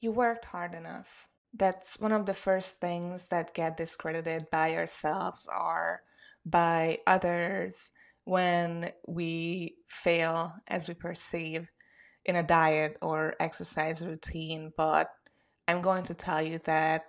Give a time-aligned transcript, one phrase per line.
[0.00, 1.28] you worked hard enough.
[1.52, 6.02] That's one of the first things that get discredited by ourselves or
[6.44, 7.90] by others
[8.24, 11.68] when we fail as we perceive
[12.24, 14.72] in a diet or exercise routine.
[14.76, 15.10] But
[15.66, 17.04] I'm going to tell you that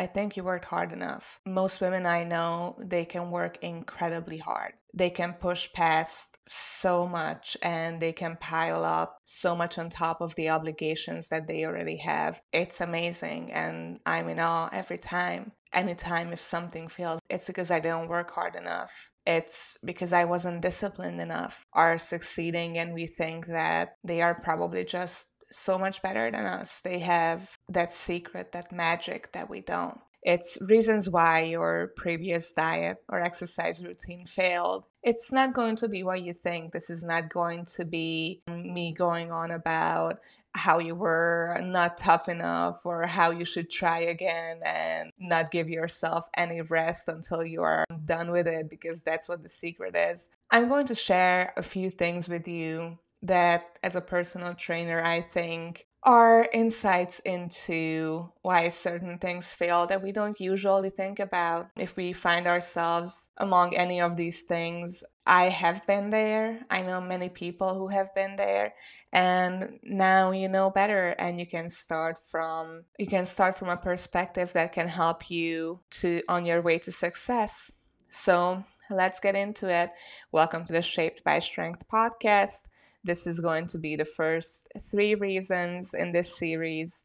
[0.00, 1.40] I think you worked hard enough.
[1.44, 4.72] Most women I know, they can work incredibly hard.
[4.94, 10.22] They can push past so much and they can pile up so much on top
[10.22, 12.40] of the obligations that they already have.
[12.50, 15.52] It's amazing and I'm in awe every time.
[15.70, 19.10] Anytime if something fails, it's because I didn't work hard enough.
[19.26, 21.66] It's because I wasn't disciplined enough.
[21.74, 26.80] Are succeeding and we think that they are probably just so much better than us.
[26.80, 29.98] They have that secret, that magic that we don't.
[30.22, 34.84] It's reasons why your previous diet or exercise routine failed.
[35.02, 36.72] It's not going to be what you think.
[36.72, 40.20] This is not going to be me going on about
[40.54, 45.68] how you were not tough enough or how you should try again and not give
[45.68, 50.28] yourself any rest until you are done with it because that's what the secret is.
[50.50, 55.20] I'm going to share a few things with you that as a personal trainer, I
[55.20, 61.68] think are insights into why certain things fail that we don't usually think about.
[61.76, 66.60] If we find ourselves among any of these things, I have been there.
[66.70, 68.74] I know many people who have been there
[69.12, 73.76] and now you know better and you can start from you can start from a
[73.76, 77.72] perspective that can help you to on your way to success.
[78.08, 79.90] So, let's get into it.
[80.32, 82.69] Welcome to the Shaped by Strength podcast.
[83.02, 87.04] This is going to be the first three reasons in this series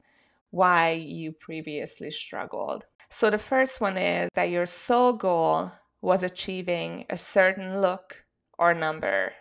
[0.51, 2.85] why you previously struggled.
[3.09, 5.71] So, the first one is that your sole goal
[6.01, 8.25] was achieving a certain look
[8.57, 9.33] or number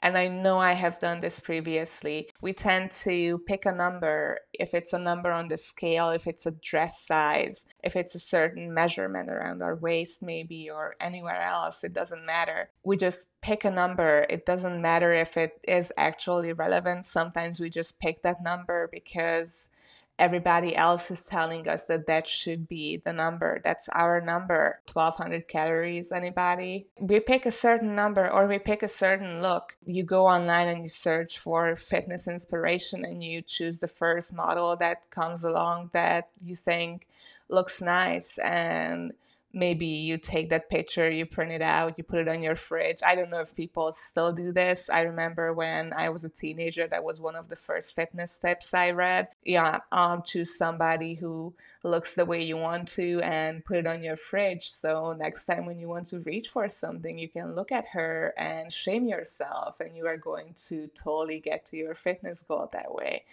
[0.00, 2.30] and I know I have done this previously.
[2.40, 6.46] We tend to pick a number, if it's a number on the scale, if it's
[6.46, 11.84] a dress size, if it's a certain measurement around our waist, maybe, or anywhere else,
[11.84, 12.70] it doesn't matter.
[12.84, 14.26] We just pick a number.
[14.30, 17.04] It doesn't matter if it is actually relevant.
[17.04, 19.70] Sometimes we just pick that number because
[20.18, 23.60] everybody else is telling us that that should be the number.
[23.62, 24.80] That's our number.
[24.92, 26.86] 1200 calories, anybody?
[27.00, 29.76] We pick a certain number or we pick a certain look.
[29.84, 34.76] You go online and you search for fitness inspiration and you choose the first model
[34.76, 37.06] that comes along that you think
[37.48, 39.12] looks nice and
[39.52, 42.98] maybe you take that picture, you print it out, you put it on your fridge.
[43.04, 44.90] I don't know if people still do this.
[44.90, 48.74] I remember when I was a teenager, that was one of the first fitness tips
[48.74, 49.28] I read.
[49.44, 54.02] Yeah, um, choose somebody who looks the way you want to and put it on
[54.02, 54.68] your fridge.
[54.68, 58.34] So next time when you want to reach for something, you can look at her
[58.36, 62.94] and shame yourself, and you are going to totally get to your fitness goal that
[62.94, 63.24] way.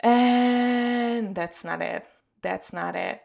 [0.00, 2.06] And that's not it.
[2.40, 3.20] That's not it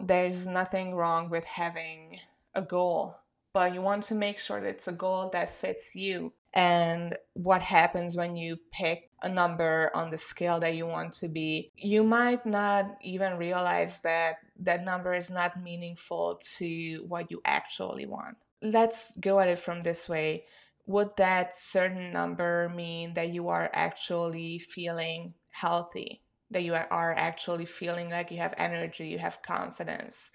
[0.00, 2.18] there's nothing wrong with having
[2.54, 3.16] a goal,
[3.52, 6.32] but you want to make sure that it's a goal that fits you.
[6.54, 11.28] And what happens when you pick a number on the scale that you want to
[11.28, 17.40] be, you might not even realize that that number is not meaningful to what you
[17.44, 18.38] actually want.
[18.62, 20.46] Let's go at it from this way.
[20.86, 26.22] Would that certain number mean that you are actually feeling healthy?
[26.50, 30.30] That you are actually feeling like you have energy, you have confidence,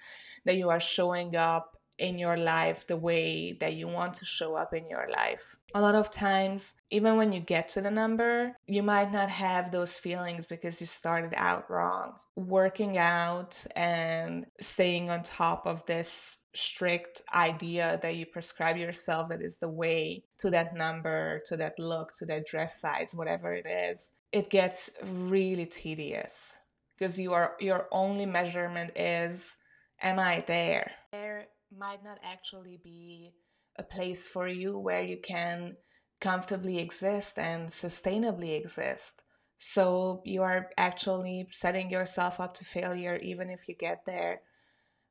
[0.45, 4.55] that you are showing up in your life the way that you want to show
[4.55, 5.55] up in your life.
[5.75, 9.71] A lot of times, even when you get to the number, you might not have
[9.71, 12.15] those feelings because you started out wrong.
[12.35, 19.41] Working out and staying on top of this strict idea that you prescribe yourself that
[19.41, 23.67] is the way to that number, to that look, to that dress size, whatever it
[23.67, 26.55] is, it gets really tedious
[26.97, 29.55] because you are your only measurement is
[30.01, 30.91] am I there?
[31.11, 33.35] There might not actually be
[33.77, 35.77] a place for you where you can
[36.19, 39.23] comfortably exist and sustainably exist.
[39.59, 44.41] So you are actually setting yourself up to failure even if you get there.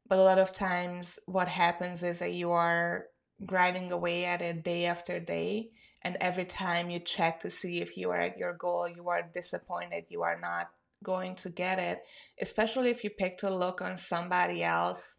[0.09, 3.07] But a lot of times, what happens is that you are
[3.47, 5.71] grinding away at it day after day
[6.05, 9.29] and every time you check to see if you are at your goal you are
[9.35, 10.71] disappointed you are not
[11.05, 12.03] going to get it
[12.41, 15.17] especially if you pick to look on somebody else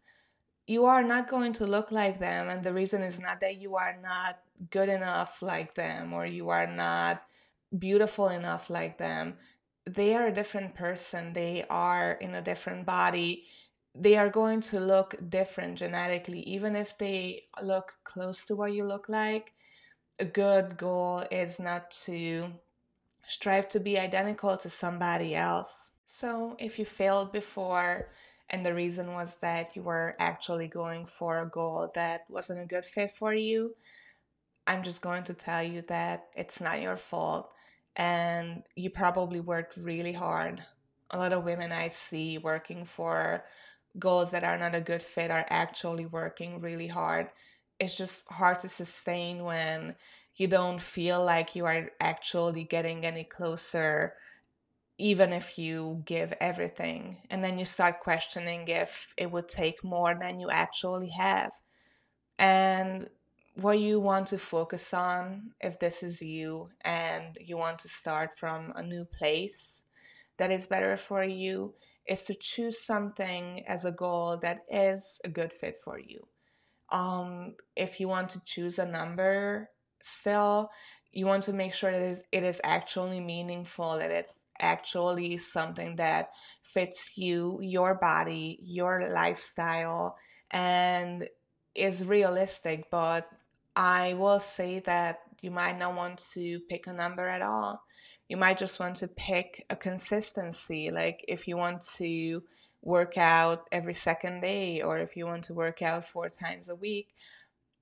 [0.66, 3.76] you are not going to look like them and the reason is not that you
[3.76, 4.38] are not
[4.70, 7.22] good enough like them or you are not
[7.78, 9.34] beautiful enough like them.
[9.86, 11.32] They are a different person.
[11.32, 13.44] They are in a different body.
[13.94, 18.84] They are going to look different genetically even if they look close to what you
[18.84, 19.52] look like
[20.18, 22.52] a good goal is not to
[23.26, 25.90] strive to be identical to somebody else.
[26.04, 28.10] So, if you failed before
[28.50, 32.66] and the reason was that you were actually going for a goal that wasn't a
[32.66, 33.74] good fit for you,
[34.66, 37.50] I'm just going to tell you that it's not your fault
[37.96, 40.62] and you probably worked really hard.
[41.10, 43.44] A lot of women I see working for
[43.98, 47.28] goals that are not a good fit are actually working really hard.
[47.78, 49.96] It's just hard to sustain when
[50.36, 54.14] you don't feel like you are actually getting any closer
[54.98, 57.18] even if you give everything.
[57.30, 61.50] And then you start questioning if it would take more than you actually have.
[62.38, 63.08] And
[63.54, 68.36] what you want to focus on, if this is you and you want to start
[68.36, 69.84] from a new place
[70.36, 71.74] that is better for you,
[72.06, 76.26] is to choose something as a goal that is a good fit for you.
[76.90, 79.70] Um, if you want to choose a number
[80.02, 80.70] still,
[81.12, 85.38] you want to make sure that it is, it is actually meaningful, that it's actually
[85.38, 86.30] something that
[86.62, 90.16] fits you, your body, your lifestyle,
[90.50, 91.28] and
[91.74, 92.90] is realistic.
[92.90, 93.28] But
[93.76, 97.82] I will say that you might not want to pick a number at all.
[98.28, 100.90] You might just want to pick a consistency.
[100.90, 102.42] Like if you want to
[102.84, 106.76] work out every second day, or if you want to work out four times a
[106.76, 107.08] week,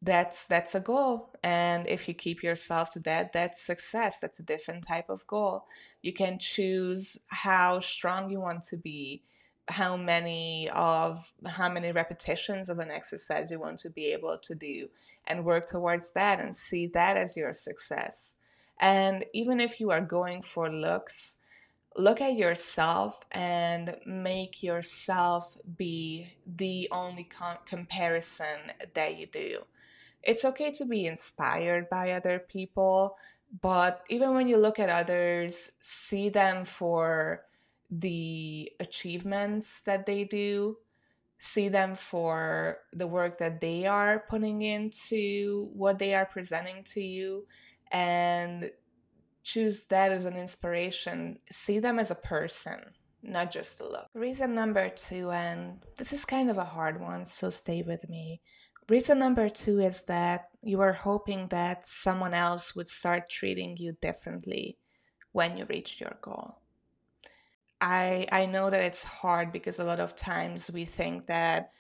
[0.01, 1.31] that's that's a goal.
[1.45, 4.19] And if you keep yourself to that that's success.
[4.19, 5.67] That's a different type of goal.
[6.03, 9.23] You can choose how strong you want to be
[9.69, 14.55] how many of how many repetitions of an exercise you want to be able to
[14.55, 14.89] do
[15.27, 18.37] and work towards that and see that as your success.
[18.81, 21.37] And even if you are going for looks
[21.97, 29.65] look at yourself and make yourself be the only com- comparison that you do.
[30.23, 33.17] It's okay to be inspired by other people,
[33.61, 37.45] but even when you look at others, see them for
[37.91, 40.79] the achievements that they do,
[41.39, 47.03] see them for the work that they are putting into what they are presenting to
[47.03, 47.47] you,
[47.91, 48.71] and
[49.43, 51.39] choose that as an inspiration.
[51.51, 52.81] See them as a person,
[53.23, 54.07] not just a look.
[54.15, 58.41] Reason number two, and this is kind of a hard one, so stay with me
[58.89, 63.97] Reason number two is that you are hoping that someone else would start treating you
[64.01, 64.77] differently
[65.31, 66.59] when you reach your goal.
[67.81, 71.71] I, I know that it's hard because a lot of times we think that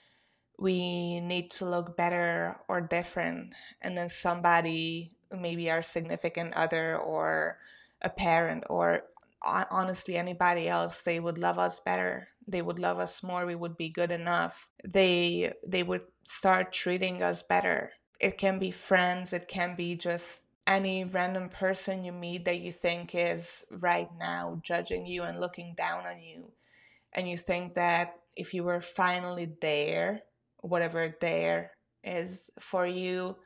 [0.58, 7.58] we need to look better or different, and then somebody, maybe our significant other or
[8.00, 9.04] a parent or
[9.44, 12.28] honestly anybody else, they would love us better.
[12.46, 13.46] They would love us more.
[13.46, 14.68] We would be good enough.
[14.84, 17.92] They they would start treating us better.
[18.20, 19.32] It can be friends.
[19.32, 24.60] It can be just any random person you meet that you think is right now
[24.62, 26.52] judging you and looking down on you.
[27.12, 30.22] And you think that if you were finally there
[30.60, 31.72] whatever there
[32.04, 33.36] is for you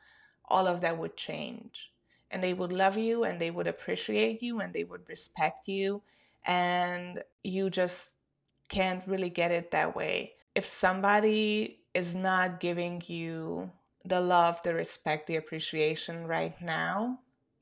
[0.47, 1.91] all of that would change
[2.29, 6.01] and they would love you and they would appreciate you and they would respect you
[6.45, 8.11] and you just
[8.69, 10.33] can't really get it that way.
[10.55, 13.71] If somebody is not giving you
[14.03, 17.19] the love, the respect, the appreciation right now,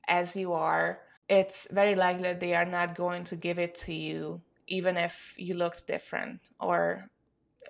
[0.08, 3.92] as you are, it's very likely that they are not going to give it to
[3.92, 7.08] you, even if you looked different or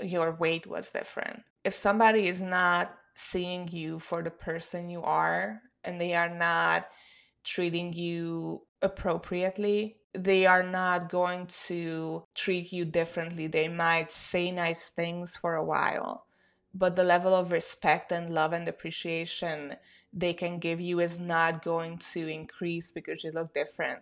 [0.02, 1.42] your weight was different.
[1.64, 6.86] If somebody is not seeing you for the person you are and they are not
[7.42, 13.46] treating you appropriately, they are not going to treat you differently.
[13.46, 16.26] They might say nice things for a while,
[16.74, 19.76] but the level of respect and love and appreciation
[20.12, 24.00] they can give you is not going to increase because you look different.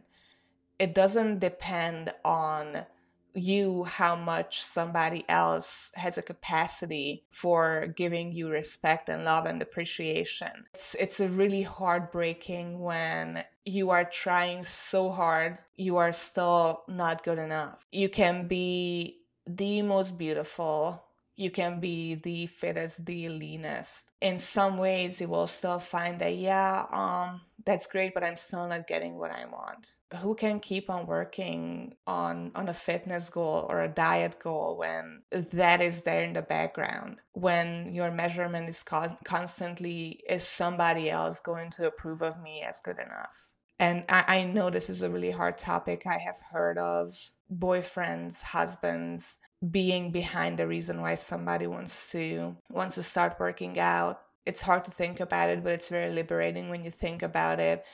[0.78, 2.86] It doesn't depend on
[3.34, 9.60] you how much somebody else has a capacity for giving you respect and love and
[9.60, 10.66] appreciation.
[10.72, 17.24] It's it's a really heartbreaking when you are trying so hard, you are still not
[17.24, 17.86] good enough.
[17.90, 21.04] You can be the most beautiful,
[21.36, 24.10] you can be the fittest, the leanest.
[24.20, 28.68] In some ways you will still find that yeah, um that's great but i'm still
[28.68, 29.96] not getting what i want.
[30.20, 35.22] Who can keep on working on on a fitness goal or a diet goal when
[35.52, 37.18] that is there in the background?
[37.32, 42.80] When your measurement is con- constantly is somebody else going to approve of me as
[42.80, 43.54] good enough?
[43.80, 46.04] And I, I know this is a really hard topic.
[46.06, 47.12] I have heard of
[47.52, 49.36] boyfriends husbands
[49.70, 54.84] being behind the reason why somebody wants to wants to start working out it's hard
[54.84, 57.84] to think about it, but it's very liberating when you think about it.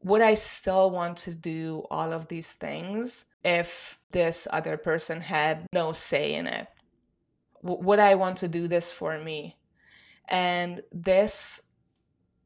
[0.00, 5.66] would I still want to do all of these things if this other person had
[5.72, 6.68] no say in it?
[7.64, 9.56] W- would I want to do this for me?
[10.28, 11.62] And this,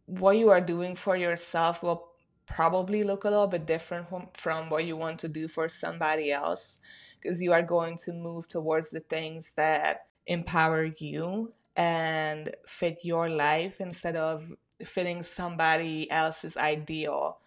[0.07, 2.09] what you are doing for yourself, will
[2.47, 6.33] probably look a little bit different from, from what you want to do for somebody
[6.33, 6.78] else
[7.23, 13.29] because you are going to move towards the things that empower you and fit your
[13.29, 14.52] life instead of
[14.85, 17.38] fitting somebody else's ideal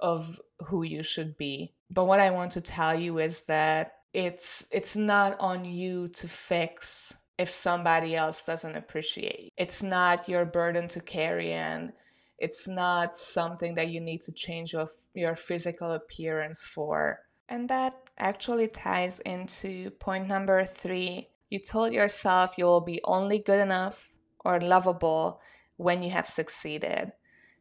[0.00, 1.72] of who you should be.
[1.90, 6.28] But what I want to tell you is that it's it's not on you to
[6.28, 9.52] fix if somebody else doesn't appreciate.
[9.56, 11.92] It's not your burden to carry and
[12.38, 17.20] it's not something that you need to change your your physical appearance for.
[17.48, 21.28] And that actually ties into point number 3.
[21.50, 24.12] You told yourself you will be only good enough
[24.44, 25.40] or lovable
[25.76, 27.12] when you have succeeded.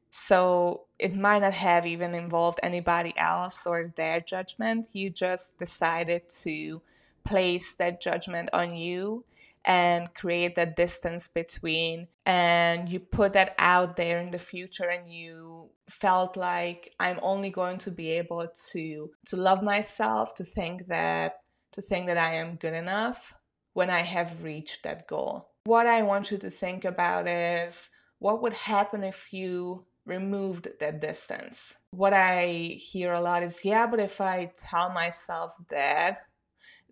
[0.10, 4.88] So it might not have even involved anybody else or their judgment.
[4.94, 6.82] You just decided to
[7.26, 9.26] place that judgment on you
[9.66, 15.12] and create that distance between and you put that out there in the future and
[15.12, 20.88] you felt like i'm only going to be able to to love myself to think
[20.88, 21.40] that
[21.72, 23.34] to think that i am good enough
[23.74, 27.90] when i have reached that goal what i want you to think about is
[28.20, 31.78] what would happen if you removed that distance.
[31.92, 36.24] What I hear a lot is, yeah, but if I tell myself that,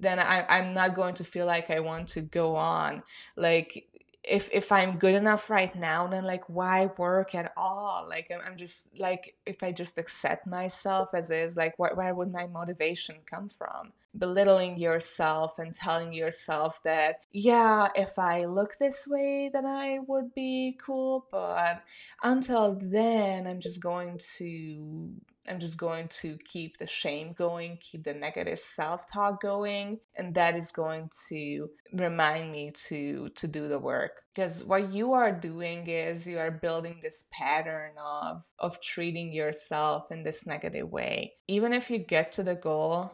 [0.02, 3.04] then I, I'm not going to feel like I want to go on.
[3.36, 3.88] Like,
[4.24, 8.06] if if I'm good enough right now, then like why work at all?
[8.08, 12.14] Like I'm, I'm just like if I just accept myself as is, like where, where
[12.14, 13.94] would my motivation come from?
[14.18, 20.34] belittling yourself and telling yourself that, yeah, if I look this way, then I would
[20.34, 21.26] be cool.
[21.32, 21.84] But
[22.24, 25.14] until then, I'm just going to.
[25.52, 30.56] I'm just going to keep the shame going, keep the negative self-talk going, and that
[30.56, 34.22] is going to remind me to to do the work.
[34.34, 40.12] Because what you are doing is you are building this pattern of of treating yourself
[40.12, 41.34] in this negative way.
[41.48, 43.12] Even if you get to the goal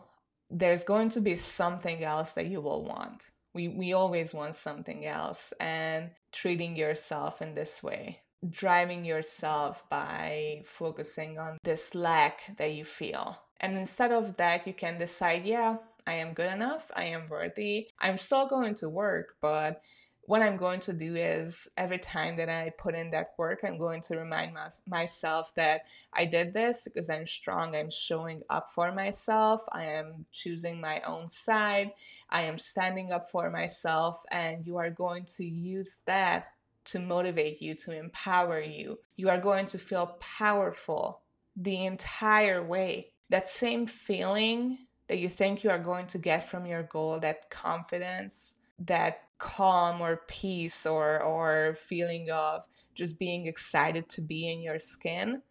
[0.50, 3.32] there's going to be something else that you will want.
[3.54, 10.62] We, we always want something else, and treating yourself in this way, driving yourself by
[10.64, 13.40] focusing on this lack that you feel.
[13.60, 17.88] And instead of that, you can decide, yeah, I am good enough, I am worthy,
[18.00, 19.82] I'm still going to work, but
[20.28, 23.78] what I'm going to do is every time that I put in that work, I'm
[23.78, 27.74] going to remind my, myself that I did this because I'm strong.
[27.74, 29.64] I'm showing up for myself.
[29.72, 31.92] I am choosing my own side.
[32.30, 34.22] I am standing up for myself.
[34.30, 36.48] And you are going to use that
[36.88, 39.00] to motivate you, to empower you.
[39.16, 41.22] You are going to feel powerful
[41.56, 43.14] the entire way.
[43.30, 47.50] That same feeling that you think you are going to get from your goal, that
[47.50, 52.66] confidence, that calm or peace or or feeling of
[52.96, 55.44] just being excited to be in your skin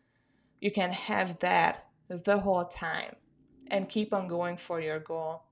[0.60, 3.14] you can have that the whole time
[3.68, 5.44] and keep on going for your goal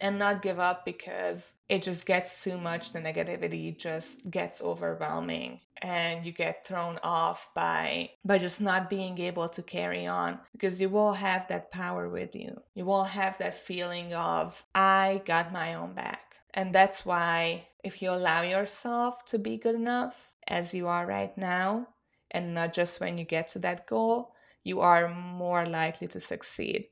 [0.00, 5.60] and not give up because it just gets too much the negativity just gets overwhelming
[5.82, 10.80] and you get thrown off by by just not being able to carry on because
[10.80, 15.52] you will have that power with you you will have that feeling of i got
[15.52, 20.74] my own back and that's why if you allow yourself to be good enough as
[20.74, 21.88] you are right now,
[22.30, 24.32] and not just when you get to that goal,
[24.64, 26.88] you are more likely to succeed.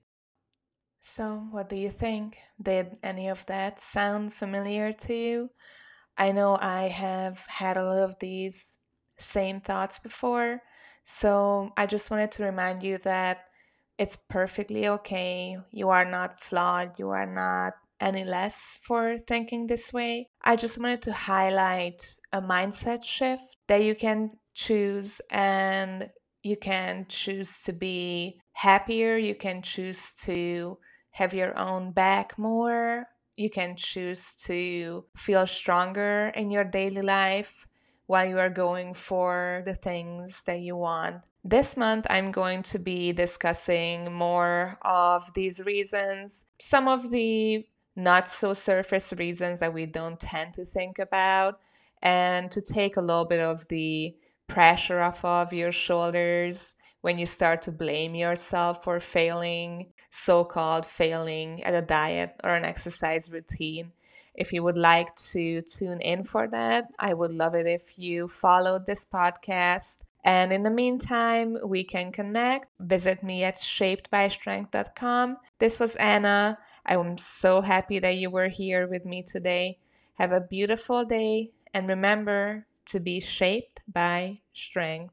[1.06, 2.38] So, what do you think?
[2.60, 5.50] Did any of that sound familiar to you?
[6.16, 8.78] I know I have had a lot of these
[9.18, 10.62] same thoughts before,
[11.02, 13.44] so I just wanted to remind you that
[13.98, 15.58] it's perfectly okay.
[15.70, 20.30] You are not flawed, you are not any less for thinking this way.
[20.42, 26.08] I just wanted to highlight a mindset shift that you can choose and
[26.42, 30.78] you can choose to be happier, you can choose to
[31.14, 33.06] have your own back more,
[33.36, 37.66] you can choose to feel stronger in your daily life
[38.06, 41.22] while you are going for the things that you want.
[41.44, 48.28] This month, I'm going to be discussing more of these reasons, some of the not
[48.28, 51.60] so surface reasons that we don't tend to think about,
[52.02, 54.16] and to take a little bit of the
[54.48, 56.74] pressure off of your shoulders
[57.04, 62.54] when you start to blame yourself for failing, so called failing at a diet or
[62.54, 63.92] an exercise routine.
[64.34, 68.26] If you would like to tune in for that, I would love it if you
[68.26, 72.68] followed this podcast And in the meantime, we can connect.
[72.80, 75.36] Visit me at shapedbystrength.com.
[75.58, 76.56] This was Anna.
[76.86, 79.76] I am so happy that you were here with me today.
[80.14, 85.12] Have a beautiful day and remember to be shaped by strength.